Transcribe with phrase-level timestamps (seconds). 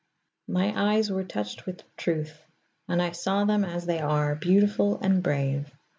[0.47, 2.41] My eyes were touched with Truth,
[2.87, 5.71] and I saw them as they are, beautiful and brave.